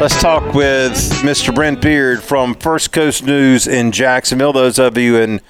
Let's 0.00 0.20
talk 0.22 0.54
with 0.54 0.94
Mr. 1.22 1.52
Brent 1.52 1.82
Beard 1.82 2.22
from 2.22 2.54
First 2.54 2.92
Coast 2.92 3.24
News 3.24 3.66
in 3.66 3.90
Jacksonville. 3.90 4.52
Those 4.52 4.78
of 4.78 4.96
you 4.96 5.16
in 5.16 5.40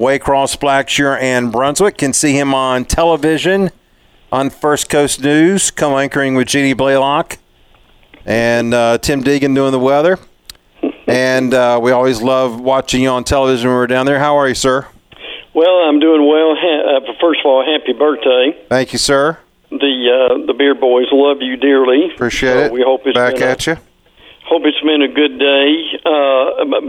Waycross, 0.00 0.58
Blackshear, 0.58 1.20
and 1.20 1.52
Brunswick 1.52 1.98
can 1.98 2.14
see 2.14 2.32
him 2.32 2.54
on 2.54 2.86
television 2.86 3.70
on 4.32 4.48
First 4.48 4.88
Coast 4.88 5.22
News, 5.22 5.70
co 5.70 5.98
anchoring 5.98 6.34
with 6.36 6.48
Jeannie 6.48 6.72
Blaylock 6.72 7.36
and 8.24 8.72
uh, 8.72 8.96
Tim 8.98 9.22
Deegan 9.22 9.54
doing 9.54 9.72
the 9.72 9.78
weather. 9.78 10.18
And 11.06 11.52
uh, 11.52 11.78
we 11.82 11.92
always 11.92 12.22
love 12.22 12.58
watching 12.60 13.02
you 13.02 13.10
on 13.10 13.24
television 13.24 13.68
when 13.68 13.76
we're 13.76 13.86
down 13.86 14.06
there. 14.06 14.18
How 14.18 14.36
are 14.36 14.48
you, 14.48 14.54
sir? 14.54 14.86
Well, 15.54 15.80
I'm 15.86 16.00
doing 16.00 16.26
well. 16.26 16.52
Uh, 16.52 17.12
first 17.20 17.40
of 17.40 17.46
all, 17.46 17.62
happy 17.64 17.92
birthday. 17.92 18.58
Thank 18.70 18.94
you, 18.94 18.98
sir. 18.98 19.38
The 19.70 19.76
uh, 20.40 20.46
the 20.46 20.54
Beard 20.54 20.80
Boys 20.80 21.06
love 21.12 21.38
you 21.42 21.56
dearly. 21.58 22.10
Appreciate 22.14 22.52
So 22.54 22.58
it. 22.60 22.72
We 22.72 22.82
hope 22.82 23.02
it's 23.04 23.14
Back 23.14 23.40
at 23.42 23.66
a, 23.66 23.72
you. 23.72 23.76
Hope 24.48 24.62
it's 24.64 24.80
been 24.80 25.02
a 25.02 25.08
good 25.12 25.38
day. 25.38 26.00
Uh, 26.04 26.64
by, 26.64 26.80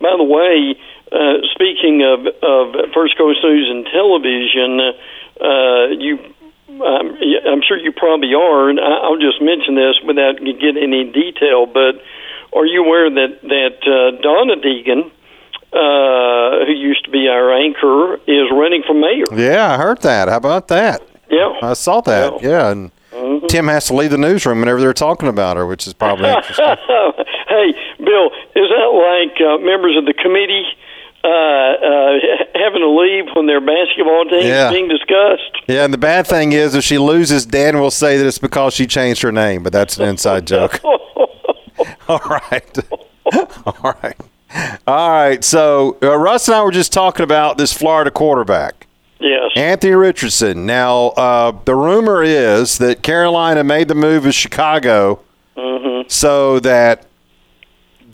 by 0.00 0.14
the 0.16 0.24
way, 0.24 0.78
uh, 1.10 1.42
speaking 1.54 2.02
of 2.06 2.26
of 2.42 2.92
First 2.94 3.18
Coast 3.18 3.40
News 3.42 3.68
and 3.70 3.84
television, 3.86 4.80
uh, 5.40 5.86
you. 5.98 6.18
I'm, 6.70 7.16
I'm 7.50 7.62
sure 7.66 7.76
you 7.78 7.90
probably 7.92 8.34
are, 8.34 8.68
and 8.68 8.78
I- 8.78 9.00
I'll 9.02 9.16
just 9.18 9.40
mention 9.42 9.74
this 9.74 9.96
without 10.06 10.36
getting 10.38 10.76
any 10.76 11.02
detail. 11.10 11.66
But 11.66 11.96
are 12.54 12.66
you 12.66 12.84
aware 12.84 13.08
that 13.10 13.40
that 13.42 13.78
uh, 13.82 14.20
Donna 14.22 14.54
Deegan, 14.56 15.10
uh, 15.72 16.66
who 16.66 16.72
used 16.72 17.04
to 17.06 17.10
be 17.10 17.26
our 17.26 17.52
anchor, 17.52 18.16
is 18.28 18.50
running 18.52 18.82
for 18.86 18.94
mayor? 18.94 19.24
Yeah, 19.34 19.72
I 19.72 19.76
heard 19.78 20.02
that. 20.02 20.28
How 20.28 20.36
about 20.36 20.68
that? 20.68 21.02
Yeah, 21.30 21.54
I 21.62 21.72
saw 21.72 22.00
that. 22.02 22.42
Yeah, 22.42 22.70
and 22.70 22.90
Tim 23.48 23.68
has 23.68 23.86
to 23.86 23.94
leave 23.94 24.10
the 24.10 24.18
newsroom 24.18 24.60
whenever 24.60 24.80
they're 24.80 24.92
talking 24.92 25.28
about 25.28 25.56
her, 25.56 25.66
which 25.66 25.86
is 25.86 25.94
probably 25.94 26.28
interesting. 26.30 26.64
hey, 27.48 27.74
Bill, 27.98 28.26
is 28.54 28.68
that 28.70 28.90
like 28.92 29.40
uh, 29.40 29.58
members 29.64 29.96
of 29.96 30.04
the 30.06 30.14
committee 30.14 30.64
uh, 31.24 31.28
uh, 31.28 32.18
having 32.62 32.80
to 32.80 32.90
leave 32.90 33.24
when 33.34 33.46
their 33.46 33.60
basketball 33.60 34.24
team 34.26 34.46
Yeah. 34.46 34.68
is 34.68 34.72
being 34.72 34.88
discussed? 34.88 35.52
Yeah, 35.68 35.84
and 35.84 35.92
the 35.92 35.98
bad 35.98 36.26
thing 36.26 36.52
is, 36.52 36.74
if 36.74 36.84
she 36.84 36.98
loses, 36.98 37.44
Dan 37.46 37.80
will 37.80 37.90
say 37.90 38.16
that 38.18 38.26
it's 38.26 38.38
because 38.38 38.74
she 38.74 38.86
changed 38.86 39.22
her 39.22 39.32
name, 39.32 39.62
but 39.62 39.72
that's 39.72 39.98
an 39.98 40.08
inside 40.08 40.46
joke. 40.46 40.80
All 42.08 42.20
right. 42.28 42.78
All 43.66 43.76
right. 44.02 44.16
All 44.86 45.10
right. 45.10 45.44
So, 45.44 45.98
uh, 46.02 46.16
Russ 46.16 46.48
and 46.48 46.54
I 46.54 46.62
were 46.62 46.70
just 46.72 46.92
talking 46.92 47.22
about 47.22 47.58
this 47.58 47.72
Florida 47.72 48.10
quarterback, 48.10 48.86
yes. 49.20 49.50
Anthony 49.56 49.94
Richardson. 49.94 50.66
Now, 50.66 51.08
uh, 51.08 51.52
the 51.64 51.74
rumor 51.74 52.22
is 52.22 52.78
that 52.78 53.02
Carolina 53.02 53.64
made 53.64 53.88
the 53.88 53.94
move 53.94 54.24
with 54.24 54.34
Chicago 54.34 55.20
so 56.08 56.58
that 56.60 57.06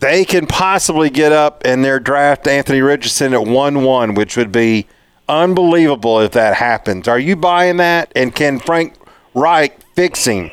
they 0.00 0.24
can 0.24 0.46
possibly 0.46 1.08
get 1.08 1.32
up 1.32 1.62
and 1.64 1.84
their 1.84 2.00
draft 2.00 2.46
Anthony 2.46 2.82
Richardson 2.82 3.32
at 3.32 3.46
1 3.46 3.82
1, 3.82 4.14
which 4.14 4.36
would 4.36 4.52
be 4.52 4.86
unbelievable 5.28 6.20
if 6.20 6.32
that 6.32 6.54
happens. 6.56 7.08
Are 7.08 7.18
you 7.18 7.36
buying 7.36 7.78
that? 7.78 8.12
And 8.14 8.34
can 8.34 8.58
Frank 8.58 8.94
Reich 9.34 9.80
fix 9.94 10.26
him? 10.26 10.50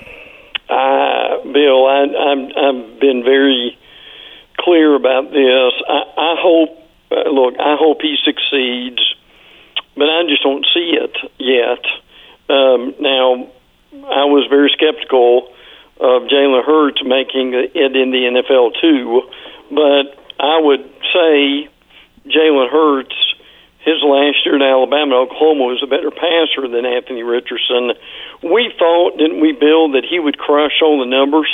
Uh, 0.69 1.43
Bill, 1.51 1.85
I, 1.85 2.05
I'm, 2.17 2.45
I've 2.55 2.99
been 2.99 3.23
very 3.25 3.77
clear 4.57 4.95
about 4.95 5.31
this. 5.31 5.73
I, 5.89 6.03
I 6.17 6.35
hope, 6.39 6.69
uh, 7.11 7.29
look, 7.29 7.55
I 7.59 7.75
hope 7.77 8.01
he 8.01 8.15
succeeds, 8.23 9.01
but 9.95 10.09
I 10.09 10.23
just 10.27 10.43
don't 10.43 10.65
see 10.73 10.97
it 10.97 11.15
yet. 11.37 11.83
Um, 12.49 12.95
now, 12.99 13.51
I 13.93 14.25
was 14.25 14.47
very 14.49 14.71
skeptical 14.73 15.51
of 15.99 16.23
Jalen 16.23 16.65
Hurts 16.65 17.03
making 17.05 17.53
it 17.53 17.95
in 17.95 18.11
the 18.11 18.41
NFL 18.41 18.79
too, 18.81 19.21
but 19.69 20.17
I 20.39 20.59
would 20.59 20.83
say 21.13 21.69
Jalen 22.25 22.69
Hurts, 22.71 23.15
his 23.79 24.01
last 24.01 24.45
year 24.45 24.55
in 24.55 24.61
Alabama 24.61 25.15
Oklahoma, 25.15 25.65
was 25.65 25.81
a 25.83 25.87
better 25.87 26.11
passer 26.11 26.67
than 26.67 26.85
Anthony 26.85 27.23
Richardson. 27.23 27.93
We 28.41 28.73
thought, 28.77 29.17
didn't 29.17 29.41
we, 29.41 29.53
Bill, 29.53 29.93
that 29.93 30.05
he 30.09 30.19
would 30.19 30.37
crush 30.37 30.81
all 30.81 30.99
the 30.99 31.05
numbers 31.05 31.49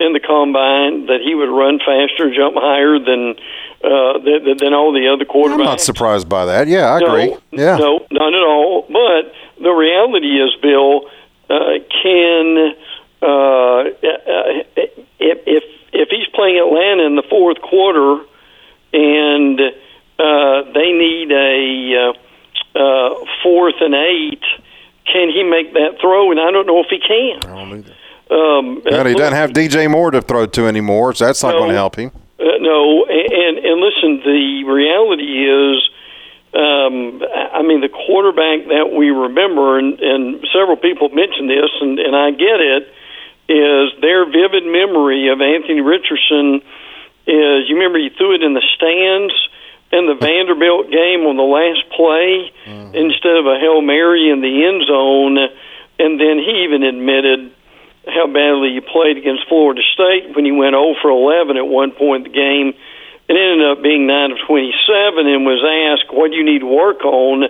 in 0.00 0.12
the 0.12 0.20
combine, 0.20 1.06
that 1.06 1.20
he 1.22 1.34
would 1.34 1.48
run 1.48 1.78
faster, 1.78 2.34
jump 2.34 2.56
higher 2.56 2.98
than 2.98 3.36
uh, 3.84 4.18
than, 4.18 4.56
than 4.58 4.74
all 4.74 4.92
the 4.92 5.08
other 5.08 5.24
quarterbacks. 5.24 5.58
I'm 5.58 5.64
not 5.64 5.80
surprised 5.80 6.28
by 6.28 6.46
that. 6.46 6.68
Yeah, 6.68 6.86
I 6.86 6.98
agree. 6.98 7.36
Yeah. 7.50 7.76
no, 7.76 8.06
not 8.10 8.34
at 8.34 8.42
all. 8.42 8.86
But 8.88 9.32
the 9.62 9.70
reality 9.70 10.40
is, 10.40 10.54
Bill, 10.62 11.10
uh, 11.50 11.78
can 12.02 12.74
uh, 13.22 13.90
if 15.18 15.38
if 15.46 15.64
if 15.92 16.08
he's 16.10 16.26
playing 16.34 16.58
Atlanta 16.58 17.04
in 17.04 17.16
the 17.16 17.22
fourth 17.28 17.60
quarter 17.60 18.24
and 18.92 19.60
uh, 20.18 20.72
they 20.72 20.92
need 20.92 21.30
a 21.32 22.14
uh, 22.76 22.78
uh, 22.78 23.24
fourth 23.42 23.76
and 23.80 23.94
eight, 23.94 24.42
can 25.10 25.28
he 25.28 25.42
make 25.42 25.72
that 25.74 25.98
throw? 26.00 26.30
And 26.30 26.40
I 26.40 26.50
don't 26.50 26.66
know 26.66 26.80
if 26.80 26.86
he 26.90 26.98
can. 26.98 27.50
I 27.50 27.56
don't 27.56 27.78
either. 27.78 27.94
Well, 28.92 29.06
he 29.06 29.14
doesn't 29.14 29.34
have 29.34 29.50
DJ 29.50 29.90
Moore 29.90 30.10
to 30.10 30.20
throw 30.22 30.46
to 30.46 30.66
anymore, 30.66 31.14
so 31.14 31.26
that's 31.26 31.42
not 31.42 31.52
No. 31.52 31.58
going 31.60 31.70
to 31.70 31.74
help 31.76 31.96
him. 31.96 32.10
Uh, 32.38 32.44
no, 32.60 33.04
and 33.06 33.58
and 33.58 33.80
listen, 33.80 34.20
the 34.24 34.64
reality 34.64 35.46
is, 35.48 35.88
um, 36.54 37.22
I 37.54 37.62
mean, 37.62 37.80
the 37.80 37.88
quarterback 37.88 38.66
that 38.68 38.92
we 38.92 39.10
remember, 39.10 39.78
and, 39.78 39.98
and 40.00 40.44
several 40.52 40.76
people 40.76 41.08
mentioned 41.10 41.48
this, 41.48 41.70
and, 41.80 41.98
and 41.98 42.14
I 42.16 42.30
get 42.32 42.60
it, 42.60 42.92
is 43.48 44.00
their 44.00 44.24
vivid 44.26 44.64
memory 44.66 45.28
of 45.28 45.40
Anthony 45.40 45.80
Richardson. 45.80 46.60
Is 47.26 47.68
you 47.68 47.76
remember 47.76 47.98
he 47.98 48.10
threw 48.18 48.34
it 48.34 48.42
in 48.42 48.54
the 48.54 48.62
stands 48.76 49.32
in 49.92 50.06
the 50.06 50.14
Vanderbilt 50.20 50.90
game 50.90 51.24
on 51.26 51.36
the 51.36 51.42
last 51.46 51.88
play 51.94 52.50
instead 52.94 53.36
of 53.36 53.46
a 53.46 53.58
hail 53.60 53.80
mary 53.80 54.28
in 54.30 54.40
the 54.40 54.64
end 54.64 54.82
zone, 54.86 55.38
and 55.98 56.18
then 56.20 56.38
he 56.38 56.64
even 56.64 56.82
admitted 56.82 57.52
how 58.06 58.26
badly 58.26 58.74
he 58.74 58.80
played 58.80 59.16
against 59.16 59.46
Florida 59.48 59.82
State 59.94 60.34
when 60.34 60.44
he 60.44 60.52
went 60.52 60.74
0 60.74 60.94
for 61.00 61.10
11 61.10 61.56
at 61.56 61.66
one 61.66 61.92
point 61.92 62.26
in 62.26 62.32
the 62.32 62.36
game. 62.36 62.74
It 63.28 63.36
ended 63.38 63.64
up 63.70 63.82
being 63.82 64.06
9 64.06 64.32
of 64.32 64.38
27 64.46 65.26
and 65.26 65.46
was 65.46 65.62
asked, 65.62 66.12
What 66.12 66.30
do 66.30 66.36
you 66.36 66.44
need 66.44 66.60
to 66.60 66.66
work 66.66 67.04
on 67.04 67.44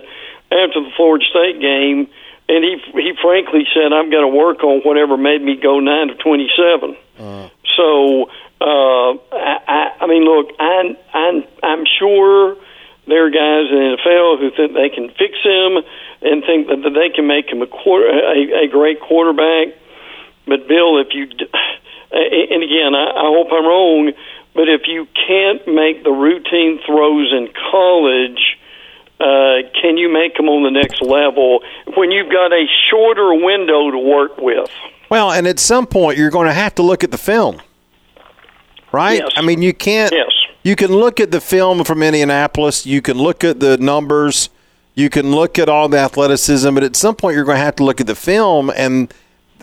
after 0.51 0.79
the 0.79 0.91
Florida 0.95 1.25
State 1.25 1.59
game? 1.59 2.07
And 2.47 2.63
he 2.63 2.77
he 2.93 3.13
frankly 3.21 3.65
said, 3.73 3.93
I've 3.93 4.11
got 4.11 4.21
to 4.21 4.27
work 4.27 4.63
on 4.63 4.81
whatever 4.81 5.17
made 5.17 5.41
me 5.41 5.55
go 5.55 5.79
9 5.79 6.09
of 6.11 6.19
27. 6.19 6.97
So, 7.75 8.29
uh, 8.61 9.17
I, 9.33 9.57
I, 9.67 9.91
I 10.01 10.07
mean, 10.07 10.23
look, 10.23 10.51
I, 10.59 10.95
I'm, 11.13 11.43
I'm 11.63 11.85
sure 11.99 12.55
there 13.07 13.25
are 13.25 13.29
guys 13.29 13.67
in 13.71 13.77
the 13.77 13.97
NFL 13.97 14.39
who 14.39 14.51
think 14.55 14.73
they 14.73 14.89
can 14.89 15.09
fix 15.17 15.35
him 15.43 15.83
and 16.21 16.43
think 16.45 16.67
that, 16.67 16.81
that 16.83 16.93
they 16.95 17.09
can 17.09 17.27
make 17.27 17.49
him 17.49 17.61
a, 17.61 17.67
quarter, 17.67 18.07
a, 18.07 18.63
a 18.63 18.67
great 18.67 19.01
quarterback. 19.01 19.75
But 20.45 20.67
Bill, 20.67 20.99
if 20.99 21.07
you 21.13 21.27
and 22.13 22.63
again, 22.63 22.93
I, 22.93 23.09
I 23.09 23.25
hope 23.25 23.47
I'm 23.51 23.65
wrong, 23.65 24.11
but 24.53 24.69
if 24.69 24.81
you 24.87 25.07
can't 25.27 25.67
make 25.67 26.03
the 26.03 26.11
routine 26.11 26.79
throws 26.85 27.31
in 27.31 27.49
college, 27.71 28.57
uh, 29.19 29.69
can 29.81 29.97
you 29.97 30.11
make 30.13 30.35
them 30.35 30.47
on 30.47 30.63
the 30.63 30.69
next 30.69 31.01
level 31.01 31.61
when 31.95 32.11
you've 32.11 32.31
got 32.31 32.51
a 32.51 32.65
shorter 32.89 33.33
window 33.33 33.89
to 33.89 33.97
work 33.97 34.37
with? 34.37 34.69
Well, 35.09 35.31
and 35.31 35.47
at 35.47 35.59
some 35.59 35.87
point, 35.87 36.17
you're 36.17 36.29
going 36.29 36.47
to 36.47 36.53
have 36.53 36.75
to 36.75 36.83
look 36.83 37.03
at 37.03 37.11
the 37.11 37.17
film, 37.17 37.61
right? 38.91 39.19
Yes. 39.19 39.31
I 39.35 39.41
mean, 39.41 39.61
you 39.61 39.73
can't. 39.73 40.13
Yes. 40.13 40.31
You 40.63 40.75
can 40.75 40.91
look 40.91 41.19
at 41.19 41.31
the 41.31 41.41
film 41.41 41.83
from 41.83 42.03
Indianapolis. 42.03 42.85
You 42.85 43.01
can 43.01 43.17
look 43.17 43.43
at 43.43 43.59
the 43.59 43.77
numbers. 43.77 44.49
You 44.95 45.09
can 45.09 45.31
look 45.31 45.57
at 45.57 45.67
all 45.67 45.89
the 45.89 45.97
athleticism, 45.97 46.73
but 46.73 46.83
at 46.83 46.95
some 46.95 47.15
point, 47.15 47.35
you're 47.35 47.43
going 47.43 47.57
to 47.57 47.63
have 47.63 47.75
to 47.77 47.83
look 47.83 47.99
at 47.99 48.07
the 48.07 48.15
film 48.15 48.69
and. 48.69 49.11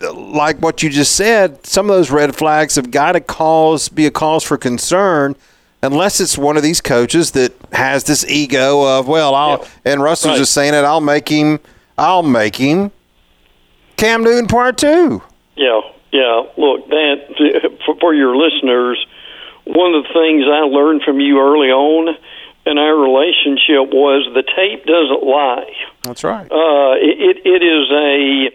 Like 0.01 0.57
what 0.59 0.81
you 0.83 0.89
just 0.89 1.15
said, 1.15 1.65
some 1.65 1.89
of 1.89 1.95
those 1.95 2.09
red 2.11 2.35
flags 2.35 2.75
have 2.75 2.91
got 2.91 3.11
to 3.13 3.19
cause 3.21 3.89
be 3.89 4.05
a 4.05 4.11
cause 4.11 4.43
for 4.43 4.57
concern, 4.57 5.35
unless 5.83 6.19
it's 6.19 6.37
one 6.37 6.57
of 6.57 6.63
these 6.63 6.81
coaches 6.81 7.31
that 7.31 7.53
has 7.71 8.03
this 8.05 8.25
ego 8.25 8.83
of 8.83 9.07
well, 9.07 9.35
I'll 9.35 9.59
Yeah. 9.85 9.93
and 9.93 10.01
Russell's 10.03 10.31
Right. 10.33 10.37
just 10.39 10.53
saying 10.53 10.73
it. 10.73 10.83
I'll 10.85 11.01
make 11.01 11.29
him. 11.29 11.59
I'll 11.97 12.23
make 12.23 12.55
him. 12.55 12.91
Cam 13.97 14.23
Newton 14.23 14.47
part 14.47 14.77
two. 14.77 15.21
Yeah, 15.55 15.81
yeah. 16.11 16.41
Look, 16.57 16.87
that 16.89 17.77
for, 17.85 17.95
for 17.99 18.13
your 18.13 18.35
listeners, 18.35 19.05
one 19.65 19.93
of 19.93 20.03
the 20.03 20.09
things 20.13 20.45
I 20.51 20.61
learned 20.65 21.03
from 21.03 21.19
you 21.19 21.39
early 21.39 21.69
on 21.69 22.15
in 22.65 22.77
our 22.77 22.95
relationship 22.95 23.93
was 23.93 24.27
the 24.33 24.43
tape 24.43 24.85
doesn't 24.85 25.23
lie. 25.23 25.71
That's 26.03 26.23
right. 26.23 26.45
Uh, 26.51 26.93
it, 26.97 27.41
it 27.45 27.63
is 27.63 27.91
a, 27.91 28.49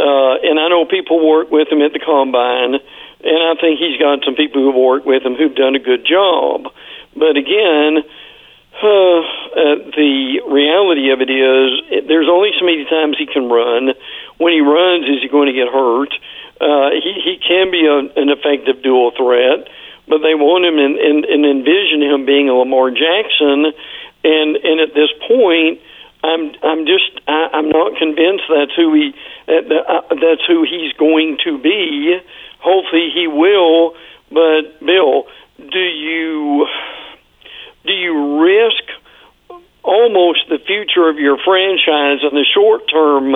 uh, 0.00 0.34
and 0.42 0.58
I 0.58 0.68
know 0.68 0.84
people 0.88 1.20
work 1.20 1.50
with 1.50 1.68
him 1.68 1.82
at 1.82 1.92
the 1.92 2.00
combine, 2.00 2.74
and 2.74 3.40
I 3.44 3.54
think 3.60 3.78
he's 3.78 4.00
got 4.00 4.24
some 4.24 4.34
people 4.34 4.64
who've 4.64 4.74
worked 4.74 5.06
with 5.06 5.22
him 5.22 5.34
who've 5.34 5.54
done 5.54 5.76
a 5.76 5.78
good 5.78 6.06
job. 6.08 6.72
But 7.14 7.36
again, 7.36 8.00
uh, 8.80 9.20
uh, 9.20 9.76
the 9.92 10.40
reality 10.48 11.10
of 11.12 11.20
it 11.20 11.28
is, 11.28 12.06
there's 12.08 12.28
only 12.30 12.50
so 12.58 12.64
many 12.64 12.84
times 12.88 13.18
he 13.18 13.26
can 13.26 13.50
run. 13.50 13.92
When 14.38 14.52
he 14.56 14.60
runs, 14.60 15.04
is 15.04 15.20
he 15.20 15.28
going 15.28 15.52
to 15.52 15.52
get 15.52 15.68
hurt? 15.68 16.14
Uh, 16.60 16.90
he 16.96 17.12
he 17.20 17.36
can 17.36 17.70
be 17.70 17.84
a, 17.84 17.98
an 18.16 18.28
effective 18.28 18.82
dual 18.82 19.12
threat, 19.16 19.68
but 20.08 20.24
they 20.24 20.34
want 20.34 20.64
him 20.64 20.78
and, 20.78 20.96
and, 20.96 21.24
and 21.24 21.44
envision 21.44 22.00
him 22.00 22.24
being 22.24 22.48
a 22.48 22.54
Lamar 22.54 22.90
Jackson, 22.90 23.72
and 24.24 24.56
and 24.56 24.80
at 24.80 24.94
this 24.94 25.12
point. 25.28 25.80
I'm 26.22 26.52
I'm 26.62 26.84
just 26.84 27.16
I, 27.26 27.48
I'm 27.54 27.70
not 27.70 27.96
convinced 28.10 28.44
that's 28.48 28.74
who 28.76 28.94
he 28.94 29.14
uh, 29.48 29.52
uh, 29.52 30.00
that's 30.10 30.44
who 30.46 30.64
he's 30.64 30.92
going 30.94 31.38
to 31.44 31.58
be. 31.58 32.18
Hopefully 32.60 33.10
he 33.14 33.26
will, 33.26 33.94
but 34.30 34.80
Bill, 34.84 35.24
do 35.58 35.78
you 35.78 36.66
do 37.84 37.92
you 37.92 38.42
risk 38.42 38.84
almost 39.82 40.40
the 40.48 40.58
future 40.66 41.08
of 41.08 41.18
your 41.18 41.38
franchise 41.38 42.20
in 42.22 42.34
the 42.34 42.44
short 42.54 42.82
term 42.90 43.32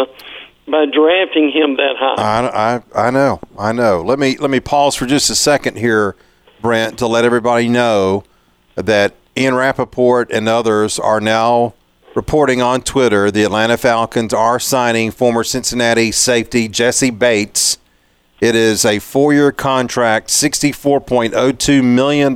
by 0.66 0.86
drafting 0.86 1.50
him 1.50 1.76
that 1.76 1.96
high? 1.98 2.14
I, 2.16 2.74
I, 2.76 3.06
I 3.08 3.10
know, 3.10 3.40
I 3.58 3.72
know. 3.72 4.02
Let 4.02 4.18
me 4.18 4.36
let 4.38 4.50
me 4.50 4.60
pause 4.60 4.94
for 4.94 5.06
just 5.06 5.30
a 5.30 5.34
second 5.34 5.78
here, 5.78 6.16
Brent, 6.60 6.98
to 6.98 7.06
let 7.06 7.24
everybody 7.24 7.68
know 7.68 8.24
that 8.74 9.14
Ian 9.36 9.54
Rapoport 9.54 10.30
and 10.30 10.48
others 10.48 10.98
are 10.98 11.20
now 11.20 11.74
reporting 12.14 12.62
on 12.62 12.80
Twitter 12.80 13.30
the 13.30 13.42
Atlanta 13.42 13.76
Falcons 13.76 14.32
are 14.32 14.60
signing 14.60 15.10
former 15.10 15.44
Cincinnati 15.44 16.12
safety 16.12 16.68
Jessie 16.68 17.10
Bates. 17.10 17.78
It 18.40 18.54
is 18.54 18.84
a 18.84 18.98
four-year 18.98 19.52
contract, 19.52 20.28
$64.02 20.28 21.82
million, 21.84 22.34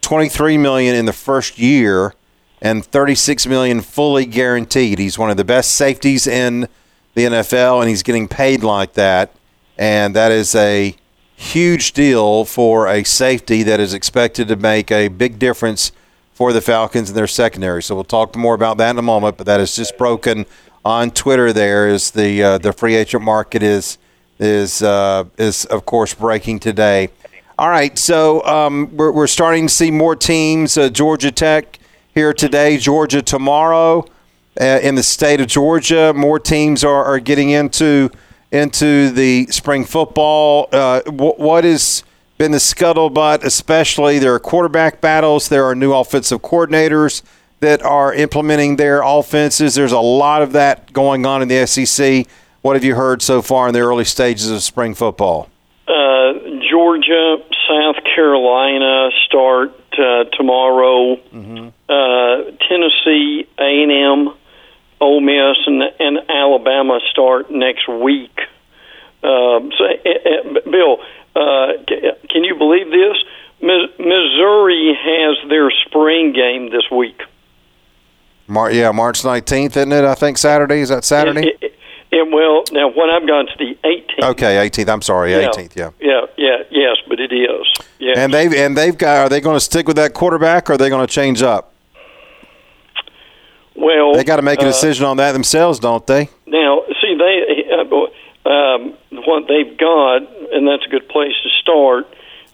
23 0.00 0.58
million 0.58 0.94
in 0.94 1.06
the 1.06 1.12
first 1.12 1.58
year, 1.58 2.14
and 2.60 2.84
36 2.84 3.46
million 3.46 3.80
fully 3.80 4.26
guaranteed. 4.26 4.98
He's 4.98 5.18
one 5.18 5.30
of 5.30 5.36
the 5.36 5.44
best 5.44 5.72
safeties 5.72 6.26
in 6.26 6.68
the 7.14 7.24
NFL, 7.24 7.80
and 7.80 7.88
he's 7.88 8.02
getting 8.02 8.28
paid 8.28 8.62
like 8.62 8.94
that, 8.94 9.32
and 9.78 10.14
that 10.14 10.32
is 10.32 10.54
a 10.54 10.96
huge 11.36 11.92
deal 11.92 12.44
for 12.44 12.86
a 12.86 13.04
safety 13.04 13.62
that 13.64 13.80
is 13.80 13.94
expected 13.94 14.48
to 14.48 14.56
make 14.56 14.90
a 14.90 15.08
big 15.08 15.38
difference 15.38 15.92
for 16.34 16.52
the 16.52 16.60
Falcons 16.60 17.08
and 17.08 17.16
their 17.16 17.26
secondary. 17.26 17.82
So 17.82 17.94
we'll 17.94 18.04
talk 18.04 18.36
more 18.36 18.54
about 18.54 18.76
that 18.78 18.90
in 18.90 18.98
a 18.98 19.02
moment. 19.02 19.36
But 19.36 19.46
that 19.46 19.60
is 19.60 19.74
just 19.74 19.96
broken 19.96 20.44
on 20.84 21.10
Twitter. 21.10 21.52
There 21.52 21.88
is 21.88 22.10
the 22.10 22.42
uh, 22.42 22.58
the 22.58 22.72
free 22.72 22.96
agent 22.96 23.22
market 23.22 23.62
is 23.62 23.98
is 24.38 24.82
uh, 24.82 25.24
is 25.38 25.64
of 25.66 25.86
course 25.86 26.12
breaking 26.14 26.60
today. 26.60 27.08
All 27.56 27.70
right, 27.70 27.96
so 27.96 28.44
um, 28.44 28.94
we're 28.96 29.12
we're 29.12 29.28
starting 29.28 29.68
to 29.68 29.72
see 29.72 29.90
more 29.90 30.16
teams. 30.16 30.76
Uh, 30.76 30.88
Georgia 30.88 31.30
Tech 31.30 31.78
here 32.12 32.32
today, 32.32 32.76
Georgia 32.76 33.22
tomorrow. 33.22 34.04
Uh, 34.60 34.78
in 34.82 34.94
the 34.94 35.02
state 35.02 35.40
of 35.40 35.48
Georgia, 35.48 36.12
more 36.14 36.38
teams 36.38 36.84
are, 36.84 37.04
are 37.04 37.18
getting 37.18 37.50
into 37.50 38.10
into 38.52 39.10
the 39.10 39.46
spring 39.46 39.84
football. 39.84 40.68
Uh, 40.70 41.00
what 41.10 41.64
is 41.64 42.04
been 42.38 42.52
the 42.52 42.58
scuttlebutt, 42.58 43.44
especially 43.44 44.18
there 44.18 44.34
are 44.34 44.40
quarterback 44.40 45.00
battles, 45.00 45.48
there 45.48 45.64
are 45.64 45.74
new 45.74 45.92
offensive 45.92 46.42
coordinators 46.42 47.22
that 47.60 47.82
are 47.82 48.12
implementing 48.12 48.76
their 48.76 49.02
offenses. 49.02 49.74
There's 49.74 49.92
a 49.92 50.00
lot 50.00 50.42
of 50.42 50.52
that 50.52 50.92
going 50.92 51.24
on 51.24 51.42
in 51.42 51.48
the 51.48 51.66
SEC. 51.66 52.26
What 52.62 52.76
have 52.76 52.84
you 52.84 52.94
heard 52.94 53.22
so 53.22 53.42
far 53.42 53.68
in 53.68 53.74
the 53.74 53.80
early 53.80 54.04
stages 54.04 54.50
of 54.50 54.62
spring 54.62 54.94
football? 54.94 55.48
Uh, 55.86 56.32
Georgia, 56.70 57.36
South 57.68 58.02
Carolina 58.14 59.10
start 59.26 59.72
uh, 59.92 60.24
tomorrow. 60.36 61.16
Mm-hmm. 61.16 61.68
Uh, 61.88 62.56
Tennessee, 62.68 63.46
A 63.58 63.82
and 63.82 63.92
M, 63.92 64.34
Ole 65.00 65.20
Miss, 65.20 65.56
and, 65.66 65.82
and 66.00 66.18
Alabama 66.28 67.00
start 67.10 67.50
next 67.50 67.88
week. 67.88 68.38
Um, 69.22 69.72
so, 69.76 69.84
uh, 69.84 70.60
Bill, 70.70 70.98
uh, 71.34 71.72
can 72.30 72.44
you 72.44 72.54
believe 72.56 72.90
this? 72.90 73.16
Missouri 73.60 74.96
has 75.00 75.48
their 75.48 75.70
spring 75.86 76.32
game 76.32 76.70
this 76.70 76.90
week. 76.90 77.20
Mar- 78.46 78.63
yeah, 78.78 78.90
March 78.90 79.22
19th, 79.22 79.76
isn't 79.76 79.92
it? 79.92 80.04
I 80.04 80.14
think 80.14 80.38
Saturday. 80.38 80.80
Is 80.80 80.88
that 80.88 81.04
Saturday? 81.04 81.48
It, 81.48 81.58
it, 81.62 81.74
it, 82.10 82.32
well, 82.32 82.64
now 82.72 82.88
what 82.88 83.10
I've 83.10 83.26
got 83.26 83.48
is 83.48 83.56
the 83.58 83.76
18th. 83.84 84.30
Okay, 84.30 84.68
18th. 84.68 84.88
I'm 84.88 85.02
sorry, 85.02 85.32
yeah, 85.32 85.48
18th. 85.48 85.76
Yeah. 85.76 85.90
Yeah, 86.00 86.20
yeah, 86.36 86.56
yes, 86.70 86.96
but 87.08 87.20
it 87.20 87.32
is. 87.32 87.66
Yeah. 87.98 88.14
And 88.16 88.32
they've 88.32 88.52
and 88.52 88.76
they've 88.76 88.96
got. 88.96 89.18
Are 89.18 89.28
they 89.28 89.40
going 89.40 89.56
to 89.56 89.60
stick 89.60 89.86
with 89.86 89.96
that 89.96 90.14
quarterback, 90.14 90.70
or 90.70 90.74
are 90.74 90.76
they 90.76 90.88
going 90.88 91.06
to 91.06 91.12
change 91.12 91.42
up? 91.42 91.72
Well, 93.76 94.14
they 94.14 94.24
got 94.24 94.36
to 94.36 94.42
make 94.42 94.60
a 94.60 94.62
uh, 94.62 94.66
decision 94.66 95.04
uh, 95.04 95.10
on 95.10 95.16
that 95.16 95.32
themselves, 95.32 95.78
don't 95.80 96.06
they? 96.06 96.28
Now, 96.46 96.82
see, 97.00 97.16
they 97.18 97.64
uh, 97.72 98.48
um, 98.48 98.94
what 99.10 99.48
they've 99.48 99.76
got, 99.76 100.22
and 100.52 100.68
that's 100.68 100.84
a 100.86 100.90
good 100.90 101.08
place 101.08 101.34
to 101.42 101.48
start, 101.60 102.06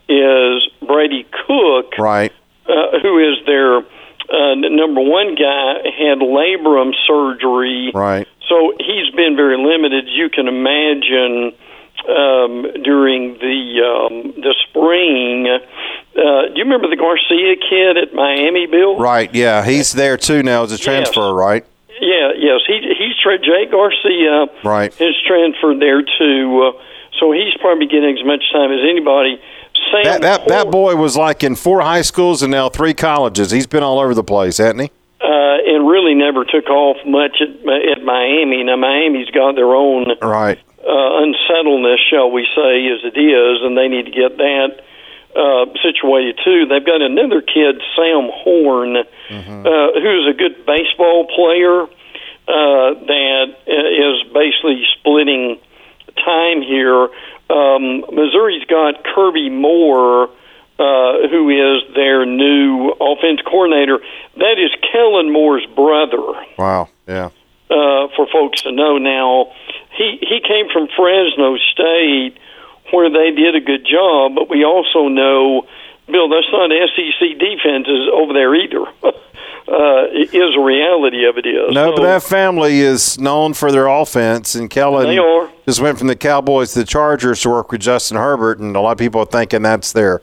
is 0.08 0.68
Brady 0.86 1.26
Cook, 1.46 1.98
right? 1.98 2.32
Uh, 2.66 2.98
who 3.02 3.18
is 3.18 3.44
their 3.46 3.82
uh, 4.30 4.54
number 4.54 5.00
one 5.00 5.34
guy, 5.34 5.82
had 5.98 6.18
labrum 6.18 6.92
surgery, 7.06 7.90
right? 7.94 8.26
So 8.48 8.72
he's 8.78 9.10
been 9.14 9.36
very 9.36 9.58
limited. 9.58 10.06
You 10.08 10.28
can 10.30 10.48
imagine 10.48 11.52
um, 12.08 12.82
during 12.82 13.34
the 13.38 13.58
um, 13.82 14.32
the 14.40 14.54
spring. 14.68 15.46
Uh, 15.46 16.48
do 16.48 16.58
you 16.58 16.64
remember 16.64 16.88
the 16.88 16.96
Garcia 16.96 17.56
kid 17.56 17.96
at 17.96 18.14
Miami, 18.14 18.66
Bill? 18.66 18.98
Right. 18.98 19.32
Yeah, 19.34 19.64
he's 19.64 19.92
there 19.92 20.16
too 20.16 20.42
now 20.42 20.64
as 20.64 20.72
a 20.72 20.78
transfer, 20.78 21.30
yes. 21.30 21.34
right? 21.34 21.66
Yeah. 22.00 22.32
Yes. 22.36 22.60
He 22.66 22.80
he's 22.98 23.16
tra- 23.22 23.38
Jake 23.38 23.70
Garcia. 23.70 24.46
Right. 24.64 24.94
Has 24.94 25.14
transferred 25.26 25.80
there 25.80 26.02
too. 26.02 26.74
Uh, 26.74 26.82
so 27.18 27.32
he's 27.32 27.54
probably 27.60 27.86
getting 27.86 28.16
as 28.16 28.24
much 28.24 28.42
time 28.52 28.72
as 28.72 28.80
anybody. 28.88 29.40
Sam 29.92 30.04
that 30.04 30.22
that, 30.22 30.48
that 30.48 30.70
boy 30.70 30.96
was 30.96 31.16
like 31.16 31.42
in 31.42 31.56
four 31.56 31.80
high 31.80 32.02
schools 32.02 32.42
and 32.42 32.50
now 32.50 32.68
three 32.68 32.94
colleges. 32.94 33.50
He's 33.50 33.66
been 33.66 33.82
all 33.82 33.98
over 33.98 34.14
the 34.14 34.24
place, 34.24 34.58
hasn't 34.58 34.80
he? 34.80 34.90
Uh, 35.20 35.58
and 35.66 35.88
really 35.88 36.14
never 36.14 36.44
took 36.44 36.68
off 36.68 36.96
much 37.06 37.40
at, 37.40 37.50
at 37.50 38.02
Miami. 38.04 38.64
Now 38.64 38.76
Miami's 38.76 39.30
got 39.30 39.54
their 39.54 39.74
own 39.74 40.06
right 40.22 40.58
uh, 40.86 41.22
unsettledness, 41.22 42.00
shall 42.08 42.30
we 42.30 42.46
say, 42.56 42.88
as 42.88 43.04
it 43.04 43.18
is, 43.18 43.62
and 43.62 43.76
they 43.76 43.88
need 43.88 44.06
to 44.06 44.10
get 44.10 44.36
that 44.38 44.80
uh, 45.36 45.66
situated 45.82 46.40
too. 46.44 46.66
They've 46.66 46.84
got 46.84 47.02
another 47.02 47.42
kid, 47.42 47.80
Sam 47.94 48.30
Horn, 48.32 48.96
mm-hmm. 49.28 49.66
uh, 49.66 50.00
who's 50.00 50.26
a 50.28 50.36
good 50.36 50.64
baseball 50.66 51.26
player 51.26 51.82
uh, 52.48 52.94
that 53.06 53.54
is 53.66 54.32
basically 54.32 54.82
splitting 54.98 55.60
time 56.24 56.62
here. 56.62 57.08
Um, 57.50 58.04
Missouri's 58.12 58.64
got 58.64 59.02
Kirby 59.04 59.50
Moore, 59.50 60.30
uh, 60.78 61.28
who 61.28 61.50
is 61.50 61.94
their 61.94 62.24
new 62.24 62.90
offense 63.00 63.40
coordinator. 63.44 63.98
That 64.36 64.56
is 64.58 64.70
Kellen 64.92 65.32
Moore's 65.32 65.66
brother. 65.74 66.22
Wow. 66.56 66.88
Yeah. 67.08 67.30
Uh, 67.70 68.08
for 68.16 68.26
folks 68.32 68.62
to 68.62 68.72
know 68.72 68.98
now, 68.98 69.52
he 69.96 70.18
he 70.20 70.40
came 70.40 70.68
from 70.72 70.88
Fresno 70.96 71.56
State, 71.72 72.38
where 72.92 73.10
they 73.10 73.30
did 73.30 73.54
a 73.54 73.60
good 73.60 73.86
job. 73.86 74.34
But 74.34 74.48
we 74.48 74.64
also 74.64 75.08
know, 75.08 75.66
Bill, 76.06 76.28
that's 76.28 76.50
not 76.50 76.70
SEC 76.70 77.38
defenses 77.38 78.08
over 78.12 78.32
there 78.32 78.54
either. 78.54 78.86
uh, 79.70 80.06
is 80.12 80.56
a 80.56 80.60
reality 80.60 81.24
of 81.26 81.38
it 81.38 81.46
is. 81.46 81.72
No, 81.72 81.90
so, 81.90 81.96
but 81.96 82.02
that 82.02 82.22
family 82.22 82.80
is 82.80 83.18
known 83.18 83.54
for 83.54 83.70
their 83.70 83.86
offense, 83.86 84.54
and 84.54 84.68
Kellen 84.68 85.06
they 85.06 85.18
are. 85.18 85.50
Just 85.70 85.80
went 85.80 85.96
from 85.98 86.08
the 86.08 86.16
Cowboys 86.16 86.72
to 86.72 86.80
the 86.80 86.84
Chargers 86.84 87.42
to 87.42 87.48
work 87.48 87.70
with 87.70 87.80
Justin 87.80 88.16
Herbert, 88.16 88.58
and 88.58 88.74
a 88.74 88.80
lot 88.80 88.90
of 88.90 88.98
people 88.98 89.20
are 89.20 89.26
thinking 89.26 89.62
that's 89.62 89.92
their 89.92 90.20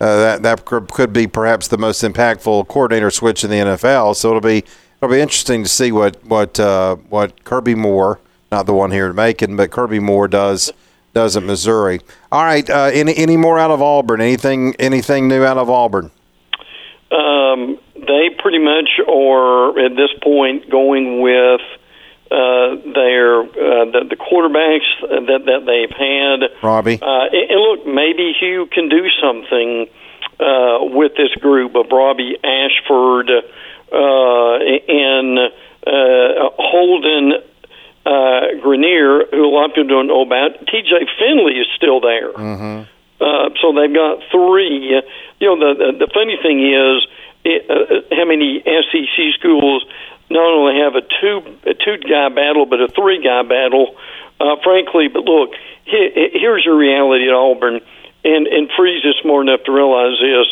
uh, 0.00 0.38
that 0.38 0.42
that 0.44 0.64
could 0.64 1.12
be 1.12 1.26
perhaps 1.26 1.66
the 1.66 1.76
most 1.76 2.04
impactful 2.04 2.68
coordinator 2.68 3.10
switch 3.10 3.42
in 3.42 3.50
the 3.50 3.56
NFL. 3.56 4.14
So 4.14 4.28
it'll 4.28 4.40
be 4.40 4.58
it'll 5.02 5.12
be 5.12 5.20
interesting 5.20 5.64
to 5.64 5.68
see 5.68 5.90
what 5.90 6.24
what 6.24 6.60
uh, 6.60 6.94
what 7.08 7.42
Kirby 7.42 7.74
Moore, 7.74 8.20
not 8.52 8.66
the 8.66 8.72
one 8.72 8.92
here 8.92 9.08
in 9.08 9.16
Macon, 9.16 9.56
but 9.56 9.72
Kirby 9.72 9.98
Moore 9.98 10.28
does 10.28 10.72
does 11.12 11.36
at 11.36 11.42
Missouri. 11.42 12.00
All 12.30 12.44
right, 12.44 12.70
uh, 12.70 12.90
any 12.92 13.16
any 13.16 13.36
more 13.36 13.58
out 13.58 13.72
of 13.72 13.82
Auburn? 13.82 14.20
Anything 14.20 14.76
anything 14.78 15.26
new 15.26 15.42
out 15.42 15.58
of 15.58 15.68
Auburn? 15.68 16.12
Um, 17.10 17.80
they 17.96 18.30
pretty 18.38 18.60
much 18.60 19.00
are 19.08 19.76
at 19.76 19.96
this 19.96 20.10
point 20.22 20.70
going 20.70 21.20
with 21.20 21.60
uh, 22.34 22.74
their 22.98 23.40
uh, 23.46 23.84
the, 23.94 24.00
the 24.10 24.16
quarterbacks 24.18 24.90
that 25.06 25.46
that 25.46 25.62
they've 25.66 25.94
had. 25.94 26.50
Robbie, 26.62 26.98
uh, 27.00 27.30
and, 27.30 27.50
and 27.50 27.60
look, 27.62 27.86
maybe 27.86 28.34
Hugh 28.34 28.66
can 28.66 28.88
do 28.88 29.06
something 29.22 29.86
uh, 30.40 30.78
with 30.82 31.12
this 31.16 31.30
group 31.40 31.76
of 31.76 31.86
Robbie 31.92 32.36
Ashford 32.42 33.30
uh, 33.30 34.54
and 34.90 35.38
uh, 35.86 36.50
Holden 36.58 37.34
uh, 38.04 38.10
Geriner, 38.58 39.30
who 39.30 39.44
a 39.44 39.52
lot 39.52 39.70
of 39.70 39.74
people 39.76 39.88
don't 39.88 40.08
know 40.08 40.22
about. 40.22 40.58
T.J. 40.66 41.06
Finley 41.18 41.54
is 41.54 41.66
still 41.76 42.00
there. 42.00 42.32
Mm-hmm. 42.32 42.90
Uh, 43.20 43.48
so 43.62 43.72
they've 43.72 43.94
got 43.94 44.18
three. 44.32 45.00
You 45.38 45.46
know, 45.46 45.56
the, 45.56 45.74
the 45.78 46.06
the 46.06 46.10
funny 46.12 46.36
thing 46.42 46.58
is 46.66 47.06
it, 47.44 47.70
uh, 47.70 48.14
how 48.16 48.24
many 48.26 48.60
SEC 48.64 49.38
schools 49.38 49.86
not 50.34 50.50
only 50.50 50.82
have 50.82 50.94
a 50.98 51.02
two 51.02 51.70
a 51.70 51.74
two 51.74 51.96
guy 52.02 52.28
battle 52.28 52.66
but 52.66 52.80
a 52.80 52.88
three 52.88 53.22
guy 53.22 53.42
battle. 53.42 53.96
Uh, 54.40 54.56
frankly, 54.64 55.06
but 55.06 55.24
look, 55.24 55.54
he, 55.84 56.30
here's 56.34 56.64
your 56.64 56.76
reality 56.76 57.28
at 57.28 57.34
Auburn, 57.34 57.80
and 58.24 58.46
and 58.46 58.68
Freeze 58.76 59.04
is 59.04 59.14
smart 59.22 59.46
enough 59.46 59.62
to 59.64 59.72
realize 59.72 60.18
this. 60.20 60.46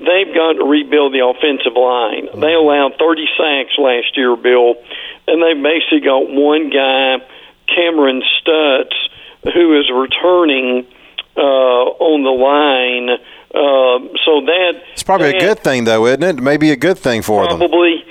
They've 0.00 0.34
got 0.34 0.54
to 0.54 0.64
rebuild 0.64 1.12
the 1.12 1.26
offensive 1.26 1.74
line. 1.74 2.26
Mm-hmm. 2.26 2.40
They 2.40 2.54
allowed 2.54 2.98
30 2.98 3.26
sacks 3.36 3.74
last 3.78 4.16
year, 4.16 4.36
Bill, 4.36 4.74
and 5.26 5.42
they've 5.42 5.62
basically 5.62 6.00
got 6.00 6.30
one 6.30 6.70
guy, 6.70 7.18
Cameron 7.66 8.22
Stutts, 8.38 8.94
who 9.54 9.78
is 9.78 9.90
returning 9.90 10.86
uh, 11.36 11.84
on 11.98 12.22
the 12.22 12.30
line. 12.30 13.10
Uh, 13.48 13.98
so 14.24 14.44
that 14.44 14.82
it's 14.92 15.02
probably 15.02 15.32
that, 15.32 15.42
a 15.42 15.46
good 15.46 15.58
thing, 15.60 15.84
though, 15.84 16.06
isn't 16.06 16.22
it? 16.22 16.42
Maybe 16.42 16.70
a 16.70 16.76
good 16.76 16.98
thing 16.98 17.22
for 17.22 17.44
probably, 17.44 17.58
them. 17.58 17.70
Probably, 17.70 18.04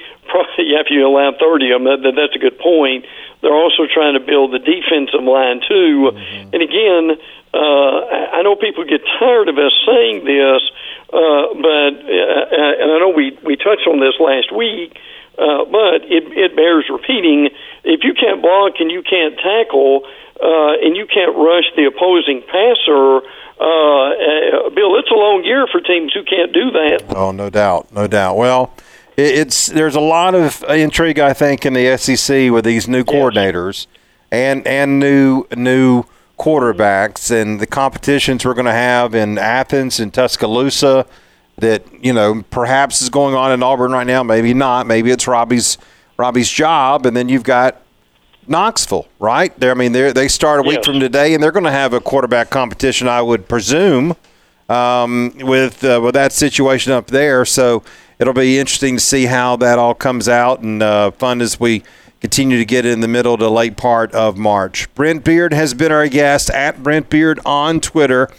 probably. 0.78 0.98
You 0.98 1.08
allow 1.08 1.34
thirty 1.40 1.72
of 1.72 1.82
them, 1.82 1.86
that, 1.90 2.04
that, 2.04 2.16
that's 2.16 2.36
a 2.36 2.40
good 2.40 2.60
point. 2.60 3.06
They're 3.42 3.56
also 3.56 3.86
trying 3.88 4.14
to 4.14 4.24
build 4.24 4.54
the 4.54 4.60
defensive 4.60 5.24
line 5.24 5.62
too. 5.66 6.14
Mm-hmm. 6.14 6.54
And 6.54 6.62
again, 6.62 7.06
uh, 7.54 8.38
I 8.38 8.42
know 8.44 8.56
people 8.56 8.86
get 8.86 9.02
tired 9.18 9.50
of 9.50 9.58
us 9.58 9.74
saying 9.86 10.26
this, 10.26 10.62
uh, 11.14 11.54
but 11.58 11.92
uh, 12.06 12.82
and 12.82 12.88
I 12.92 12.98
know 13.00 13.14
we 13.16 13.38
we 13.44 13.56
touched 13.58 13.88
on 13.88 14.00
this 14.00 14.16
last 14.20 14.52
week. 14.56 14.98
Uh, 15.38 15.66
but 15.66 16.02
it, 16.10 16.26
it 16.34 16.56
bears 16.56 16.90
repeating. 16.90 17.50
If 17.84 18.04
you 18.04 18.16
can't 18.16 18.42
block 18.42 18.80
and 18.80 18.90
you 18.90 19.04
can't 19.04 19.38
tackle, 19.38 20.02
uh, 20.42 20.82
and 20.82 20.98
you 20.98 21.06
can't 21.06 21.38
rush 21.38 21.66
the 21.76 21.86
opposing 21.86 22.42
passer, 22.42 23.22
uh, 23.62 24.66
uh, 24.66 24.70
Bill, 24.74 24.98
it's 24.98 25.12
a 25.12 25.14
long 25.14 25.44
year 25.46 25.68
for 25.72 25.80
teams 25.80 26.12
who 26.12 26.24
can't 26.24 26.52
do 26.52 26.72
that. 26.72 27.14
Oh, 27.16 27.30
no 27.32 27.52
doubt, 27.52 27.94
no 27.94 28.08
doubt. 28.08 28.36
Well, 28.36 28.74
it's 29.18 29.68
there's 29.68 29.96
a 29.96 30.00
lot 30.00 30.36
of 30.36 30.64
intrigue, 30.70 31.20
I 31.20 31.34
think, 31.34 31.66
in 31.66 31.74
the 31.74 31.98
SEC 31.98 32.52
with 32.52 32.64
these 32.66 32.88
new 32.88 33.04
coordinators 33.04 33.88
and 34.32 34.66
and 34.68 35.00
new 35.00 35.46
new 35.56 36.04
quarterbacks 36.38 37.32
and 37.32 37.60
the 37.60 37.66
competitions 37.66 38.46
we're 38.46 38.54
going 38.54 38.66
to 38.66 38.72
have 38.72 39.16
in 39.16 39.40
Athens 39.40 40.00
and 40.00 40.14
Tuscaloosa 40.14 41.08
that 41.58 41.84
you 42.04 42.14
know 42.14 42.44
perhaps 42.52 43.02
is 43.02 43.10
going 43.10 43.34
on 43.34 43.52
in 43.52 43.64
Auburn 43.64 43.92
right 43.92 44.06
now. 44.06 44.22
Maybe 44.22 44.54
not. 44.54 44.86
Maybe 44.86 45.10
it's 45.10 45.28
Robbie's 45.28 45.80
Robbie's 46.18 46.50
job, 46.50 47.06
and 47.06 47.18
then 47.18 47.28
you've 47.28 47.44
got 47.44 47.82
Knoxville, 48.48 49.08
right? 49.20 49.58
They're, 49.60 49.72
I 49.72 49.76
mean, 49.76 49.94
they 49.94 50.12
they 50.12 50.28
start 50.28 50.60
a 50.60 50.64
week 50.64 50.78
yes. 50.78 50.86
from 50.86 51.00
today, 51.00 51.34
and 51.34 51.42
they're 51.42 51.52
going 51.52 51.66
to 51.66 51.72
have 51.72 51.94
a 51.94 52.00
quarterback 52.00 52.52
competition, 52.52 53.08
I 53.08 53.22
would 53.22 53.48
presume, 53.48 54.16
um, 54.70 55.34
with 55.40 55.84
uh, 55.84 56.00
with 56.04 56.14
that 56.14 56.32
situation 56.32 56.92
up 56.92 57.08
there. 57.08 57.46
So 57.46 57.84
it'll 58.20 58.34
be 58.34 58.60
interesting 58.60 58.98
to 58.98 59.04
see 59.04 59.26
how 59.26 59.56
that 59.58 59.80
all 59.80 59.94
comes 59.94 60.28
out, 60.28 60.62
and 60.62 60.82
uh, 60.82 61.12
fun 61.12 61.42
as 61.42 61.60
we 61.60 61.84
continue 62.20 62.58
to 62.58 62.66
get 62.66 62.86
in 62.86 63.02
the 63.02 63.08
middle 63.08 63.38
to 63.38 63.50
late 63.50 63.78
part 63.78 64.12
of 64.14 64.38
March. 64.38 64.94
Brent 64.96 65.24
Beard 65.24 65.54
has 65.54 65.74
been 65.74 65.92
our 65.92 66.08
guest 66.08 66.50
at 66.50 66.82
Brent 66.82 67.10
Beard 67.10 67.40
on 67.46 67.80
Twitter 67.80 68.30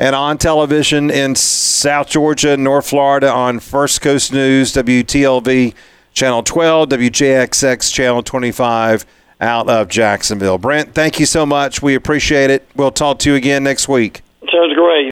and 0.00 0.16
on 0.16 0.38
television 0.38 1.10
in 1.10 1.34
South 1.34 2.08
Georgia, 2.08 2.56
North 2.56 2.88
Florida 2.88 3.30
on 3.30 3.60
First 3.60 4.00
Coast 4.00 4.32
News, 4.32 4.72
WTLV 4.72 5.74
Channel 6.12 6.42
12, 6.42 6.88
WJXX 6.88 7.92
Channel 7.92 8.22
25 8.22 9.06
out 9.40 9.68
of 9.68 9.88
Jacksonville. 9.88 10.58
Brent, 10.58 10.94
thank 10.94 11.20
you 11.20 11.26
so 11.26 11.46
much. 11.46 11.82
We 11.82 11.94
appreciate 11.94 12.50
it. 12.50 12.66
We'll 12.74 12.90
talk 12.90 13.18
to 13.20 13.30
you 13.30 13.36
again 13.36 13.62
next 13.62 13.88
week. 13.88 14.22
Sounds 14.50 14.74
great. 14.74 15.06